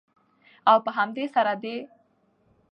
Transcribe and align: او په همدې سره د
او 0.69 0.77
په 0.85 0.91
همدې 0.97 1.25
سره 1.35 1.53
د 1.63 1.65